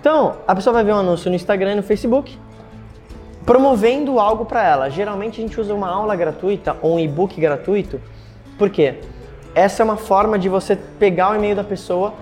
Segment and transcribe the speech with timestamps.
[0.00, 2.38] Então, a pessoa vai ver um anúncio no Instagram e no Facebook
[3.48, 4.90] promovendo algo para ela.
[4.90, 7.98] Geralmente a gente usa uma aula gratuita ou um e-book gratuito.
[8.58, 8.96] Por quê?
[9.54, 12.12] Essa é uma forma de você pegar o e-mail da pessoa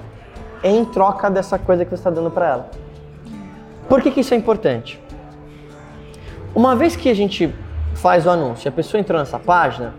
[0.62, 2.71] em troca dessa coisa que você está dando para ela.
[3.88, 5.01] Por que, que isso é importante?
[6.54, 7.53] Uma vez que a gente
[7.97, 9.95] faz o anúncio a pessoa entrou nessa página,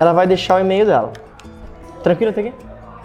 [0.00, 1.12] ela vai deixar o e-mail dela.
[2.02, 2.54] Tranquilo até aqui?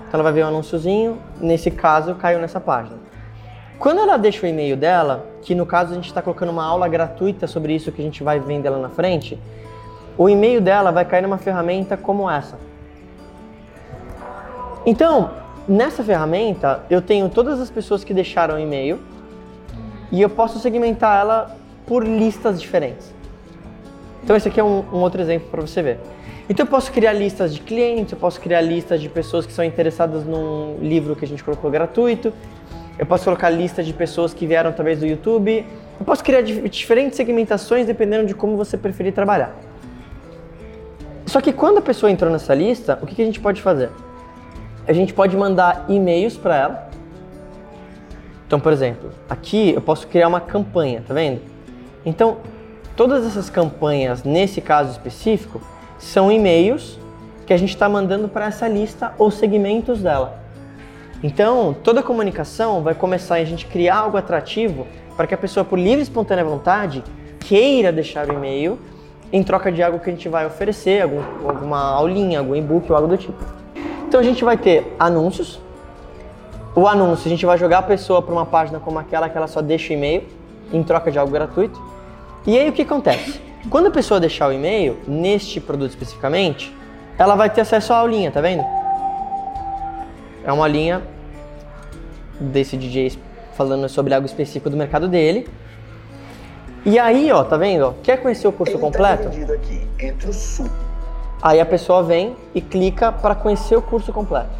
[0.07, 2.95] Então ela vai ver o um anúnciozinho, nesse caso caiu nessa página.
[3.79, 6.87] Quando ela deixa o e-mail dela, que no caso a gente está colocando uma aula
[6.87, 9.37] gratuita sobre isso que a gente vai vender lá na frente,
[10.17, 12.57] o e-mail dela vai cair numa ferramenta como essa.
[14.85, 15.31] Então,
[15.67, 18.99] nessa ferramenta, eu tenho todas as pessoas que deixaram e-mail
[20.11, 21.55] e eu posso segmentar ela
[21.87, 23.13] por listas diferentes.
[24.23, 25.99] Então, esse aqui é um, um outro exemplo para você ver.
[26.49, 29.63] Então, eu posso criar listas de clientes, eu posso criar listas de pessoas que são
[29.63, 32.33] interessadas num livro que a gente colocou gratuito,
[32.97, 35.65] eu posso colocar listas de pessoas que vieram através do YouTube,
[35.99, 39.55] eu posso criar diferentes segmentações dependendo de como você preferir trabalhar.
[41.25, 43.89] Só que quando a pessoa entrou nessa lista, o que, que a gente pode fazer?
[44.87, 46.89] a gente pode mandar e-mails para ela.
[48.45, 51.41] Então, por exemplo, aqui eu posso criar uma campanha, tá vendo?
[52.05, 52.37] Então,
[52.95, 55.61] todas essas campanhas, nesse caso específico,
[55.97, 56.99] são e-mails
[57.45, 60.42] que a gente está mandando para essa lista ou segmentos dela.
[61.23, 64.85] Então, toda a comunicação vai começar em a gente criar algo atrativo
[65.15, 67.01] para que a pessoa, por livre e espontânea vontade,
[67.39, 68.77] queira deixar o e-mail
[69.31, 72.95] em troca de algo que a gente vai oferecer, algum, alguma aulinha, algum e-book ou
[72.97, 73.41] algo do tipo.
[74.05, 75.61] Então a gente vai ter anúncios.
[76.75, 79.47] O anúncio, a gente vai jogar a pessoa para uma página como aquela que ela
[79.47, 80.23] só deixa o e-mail
[80.73, 81.81] em troca de algo gratuito.
[82.45, 83.39] E aí o que acontece?
[83.69, 86.75] Quando a pessoa deixar o e-mail, neste produto especificamente,
[87.17, 88.82] ela vai ter acesso à aulinha, tá vendo?
[90.43, 91.01] É uma linha
[92.39, 93.17] desse DJ
[93.55, 95.47] falando sobre algo específico do mercado dele.
[96.85, 97.95] E aí, ó, tá vendo?
[98.03, 99.23] Quer conhecer o curso Ele tá completo?
[99.23, 100.69] Tá aqui entre o sul
[101.43, 104.55] Aí a pessoa vem e clica para conhecer o curso completo.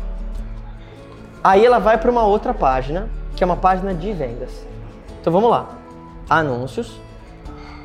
[1.41, 4.65] Aí ela vai para uma outra página, que é uma página de vendas.
[5.21, 5.69] Então vamos lá.
[6.29, 6.99] Anúncios,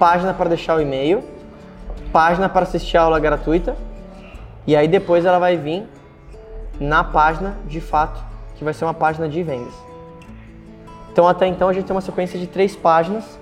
[0.01, 1.23] página para deixar o e-mail,
[2.13, 3.77] página para assistir a aula gratuita,
[4.67, 5.87] e aí depois ela vai vir
[6.81, 8.23] na página de fato,
[8.57, 9.75] que vai ser uma página de vendas.
[11.13, 13.39] Então até então a gente tem uma sequência de três páginas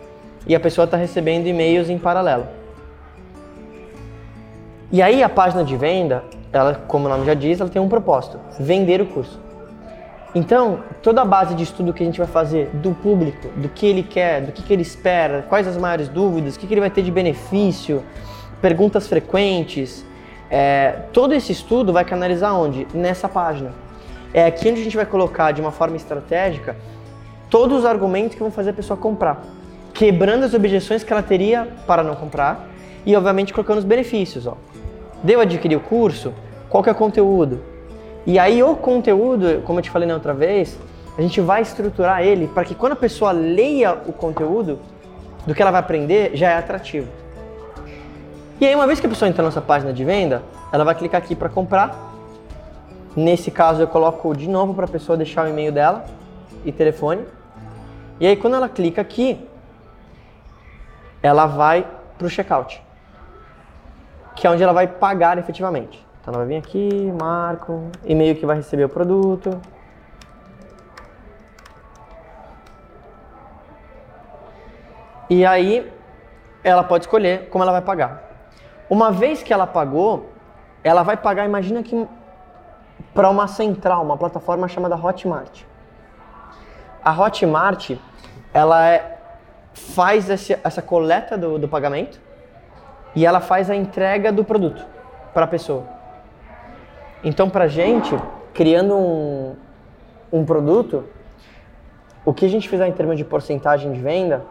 [0.47, 2.47] e a pessoa está recebendo e-mails em paralelo.
[4.91, 7.89] E aí a página de venda, ela, como o nome já diz, ela tem um
[7.89, 9.41] propósito: vender o curso.
[10.35, 13.87] Então, toda a base de estudo que a gente vai fazer do público, do que
[13.87, 16.81] ele quer, do que, que ele espera, quais as maiores dúvidas, o que, que ele
[16.81, 18.05] vai ter de benefício,
[18.61, 20.05] perguntas frequentes,
[20.51, 22.87] é, todo esse estudo vai canalizar onde?
[22.95, 23.73] Nessa página.
[24.33, 26.77] É aqui onde a gente vai colocar de uma forma estratégica
[27.49, 29.43] todos os argumentos que vão fazer a pessoa comprar,
[29.95, 32.69] quebrando as objeções que ela teria para não comprar
[33.05, 34.47] e, obviamente, colocando os benefícios.
[34.47, 34.57] Ó.
[35.23, 36.35] Deu adquirir o curso?
[36.69, 37.61] Qual que é o conteúdo?
[38.27, 40.77] E aí o conteúdo, como eu te falei na outra vez,
[41.17, 44.79] a gente vai estruturar ele para que quando a pessoa leia o conteúdo
[45.47, 47.09] do que ela vai aprender, já é atrativo.
[48.61, 50.95] E aí uma vez que a pessoa entra na nossa página de venda, ela vai
[50.95, 51.95] clicar aqui para comprar.
[53.15, 56.05] Nesse caso eu coloco de novo para a pessoa deixar o e-mail dela
[56.65, 57.25] e telefone.
[58.19, 59.47] E aí quando ela clica aqui,
[61.23, 61.87] ela vai
[62.17, 62.87] para o checkout
[64.37, 66.07] que é onde ela vai pagar efetivamente.
[66.21, 69.59] Então ela vai vir aqui, marco, e-mail que vai receber o produto.
[75.31, 75.91] E aí
[76.63, 78.23] ela pode escolher como ela vai pagar.
[78.89, 80.31] Uma vez que ela pagou,
[80.85, 82.07] ela vai pagar, imagina que
[83.13, 85.63] para uma central, uma plataforma chamada Hotmart.
[87.03, 87.93] A Hotmart,
[88.53, 89.19] ela é,
[89.73, 92.21] faz esse, essa coleta do, do pagamento
[93.15, 94.85] e ela faz a entrega do produto
[95.35, 95.85] para a pessoa.
[97.25, 98.17] Então, para gente,
[98.55, 99.57] criando um,
[100.33, 101.05] um produto,
[102.25, 104.45] o que a gente fizer em termos de porcentagem de venda,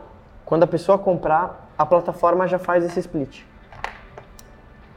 [0.44, 3.44] quando a pessoa comprar, a plataforma já faz esse split.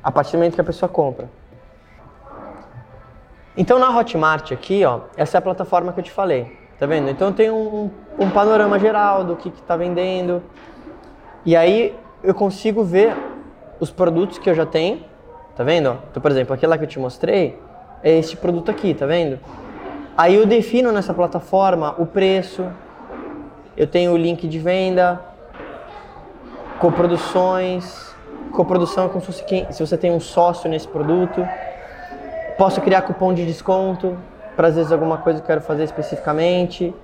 [0.08, 1.28] A partir do momento que a pessoa compra.
[3.54, 6.56] Então na Hotmart aqui, ó, essa é a plataforma que eu te falei.
[6.78, 7.10] Tá vendo?
[7.10, 10.42] Então tenho um, um panorama geral do que está vendendo.
[11.44, 13.14] E aí eu consigo ver
[13.78, 15.04] os produtos que eu já tenho,
[15.54, 15.98] tá vendo?
[16.10, 17.60] Então, por exemplo, aquele lá que eu te mostrei
[18.02, 19.38] é este produto aqui, tá vendo?
[20.16, 22.66] Aí eu defino nessa plataforma o preço,
[23.76, 25.20] eu tenho o link de venda,
[26.78, 28.08] coproduções,
[28.48, 31.46] coprodução é como se, fosse se você tem um sócio nesse produto,
[32.56, 34.16] posso criar cupom de desconto
[34.56, 36.94] para às vezes alguma coisa que eu quero fazer especificamente.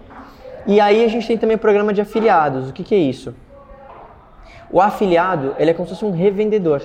[0.66, 2.68] E aí a gente tem também o programa de afiliados.
[2.68, 3.34] O que, que é isso?
[4.70, 6.82] O afiliado, ele é como se fosse um revendedor.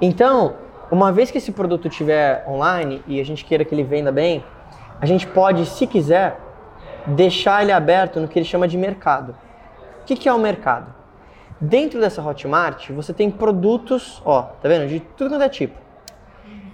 [0.00, 0.54] Então,
[0.90, 4.44] uma vez que esse produto estiver online e a gente queira que ele venda bem,
[5.00, 6.38] a gente pode, se quiser,
[7.06, 9.34] deixar ele aberto no que ele chama de mercado.
[10.02, 10.99] O que, que é o mercado?
[11.60, 14.88] Dentro dessa Hotmart, você tem produtos, ó, tá vendo?
[14.88, 15.78] De tudo quanto é tipo.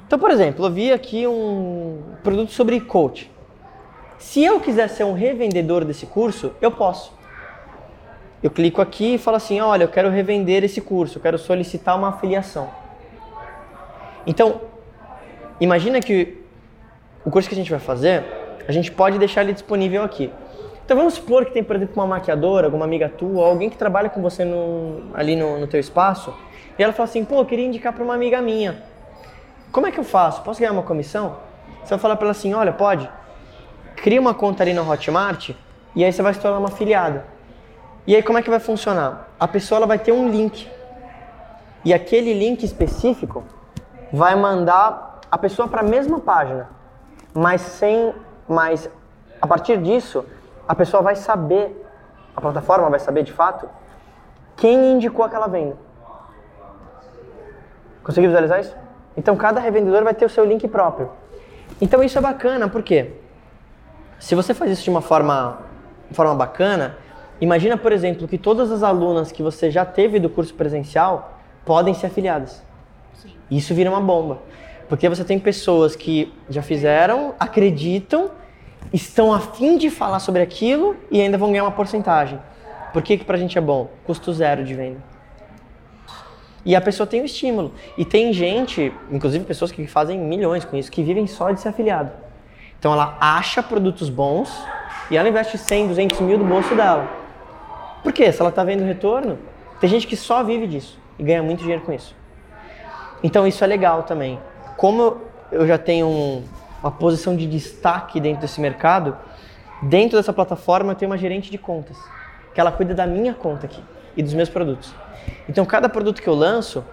[0.06, 3.28] Então, por exemplo, eu vi aqui um produto sobre coach.
[4.18, 7.12] Se eu quiser ser um revendedor desse curso, eu posso.
[8.40, 11.98] Eu clico aqui e falo assim: olha, eu quero revender esse curso, eu quero solicitar
[11.98, 12.70] uma afiliação.
[14.24, 14.60] Então,
[15.60, 16.44] imagina que
[17.24, 18.24] o curso que a gente vai fazer,
[18.68, 20.30] a gente pode deixar ele disponível aqui.
[20.86, 24.08] Então vamos supor que tem, por exemplo, uma maquiadora, alguma amiga tua, alguém que trabalha
[24.08, 26.32] com você no, ali no, no teu espaço,
[26.78, 28.84] e ela fala assim, pô, eu queria indicar para uma amiga minha.
[29.72, 30.42] Como é que eu faço?
[30.42, 31.38] Posso ganhar uma comissão?
[31.82, 33.10] Você vai falar para ela assim, olha, pode,
[33.96, 35.50] cria uma conta ali no Hotmart,
[35.92, 37.24] e aí você vai se tornar uma afiliada.
[38.06, 39.28] E aí como é que vai funcionar?
[39.40, 40.70] A pessoa ela vai ter um link,
[41.84, 43.42] e aquele link específico
[44.12, 46.70] vai mandar a pessoa para a mesma página,
[47.34, 48.14] mas sem,
[48.46, 48.88] mas
[49.42, 50.24] a partir disso
[50.68, 51.84] a pessoa vai saber,
[52.34, 53.68] a plataforma vai saber de fato,
[54.56, 55.76] quem indicou aquela venda.
[58.02, 58.74] Conseguiu visualizar isso?
[59.16, 61.10] Então cada revendedor vai ter o seu link próprio.
[61.80, 63.12] Então isso é bacana, porque
[64.18, 65.58] se você faz isso de uma forma,
[66.12, 66.96] forma bacana,
[67.40, 71.94] imagina, por exemplo, que todas as alunas que você já teve do curso presencial podem
[71.94, 72.62] ser afiliadas.
[73.14, 73.34] Sim.
[73.50, 74.38] Isso vira uma bomba.
[74.88, 78.30] Porque você tem pessoas que já fizeram, acreditam
[78.92, 82.38] estão a fim de falar sobre aquilo e ainda vão ganhar uma porcentagem.
[82.92, 83.90] Por que, que pra gente é bom?
[84.04, 85.02] Custo zero de venda.
[86.64, 87.72] E a pessoa tem o estímulo.
[87.96, 91.68] E tem gente, inclusive pessoas que fazem milhões com isso, que vivem só de ser
[91.68, 92.10] afiliado.
[92.78, 94.52] Então ela acha produtos bons
[95.10, 97.08] e ela investe 100, 200 mil do bolso dela.
[98.02, 98.32] Por quê?
[98.32, 99.38] Se ela está vendo retorno,
[99.80, 102.14] tem gente que só vive disso e ganha muito dinheiro com isso.
[103.22, 104.38] Então isso é legal também.
[104.76, 105.18] Como
[105.52, 106.44] eu já tenho um,
[106.82, 109.16] uma posição de destaque dentro desse mercado,
[109.82, 111.96] dentro dessa plataforma eu tenho uma gerente de contas,
[112.54, 113.82] que ela cuida da minha conta aqui
[114.16, 114.94] e dos meus produtos.
[115.48, 116.84] Então, cada produto que eu lanço,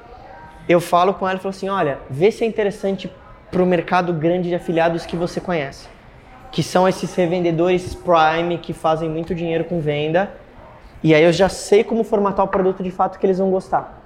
[0.68, 3.12] eu falo com ela e falo assim: olha, vê se é interessante
[3.52, 5.88] para o mercado grande de afiliados que você conhece,
[6.52, 10.32] que são esses revendedores Prime que fazem muito dinheiro com venda.
[11.04, 14.02] E aí eu já sei como formatar o produto de fato que eles vão gostar.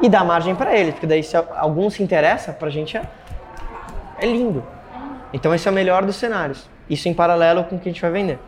[0.00, 3.02] E dá margem para eles, porque daí se algum se interessa, para a gente é
[4.18, 4.64] é lindo.
[5.32, 6.68] Então esse é o melhor dos cenários.
[6.88, 8.38] Isso em paralelo com o que a gente vai vender.